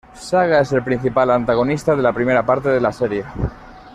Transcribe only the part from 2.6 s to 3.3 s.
de la serie.